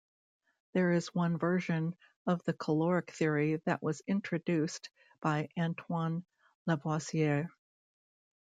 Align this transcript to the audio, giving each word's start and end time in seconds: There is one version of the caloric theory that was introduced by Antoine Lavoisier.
There 0.73 0.93
is 0.93 1.13
one 1.13 1.37
version 1.37 1.95
of 2.25 2.43
the 2.45 2.53
caloric 2.53 3.11
theory 3.11 3.57
that 3.67 3.83
was 3.83 4.01
introduced 4.07 4.89
by 5.21 5.49
Antoine 5.55 6.25
Lavoisier. 6.65 7.51